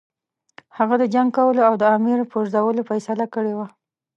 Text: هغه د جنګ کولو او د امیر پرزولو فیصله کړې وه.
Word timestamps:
هغه 0.77 0.95
د 0.99 1.03
جنګ 1.13 1.29
کولو 1.37 1.61
او 1.69 1.73
د 1.81 1.83
امیر 1.97 2.19
پرزولو 2.31 2.81
فیصله 2.89 3.25
کړې 3.33 3.53
وه. 3.57 3.67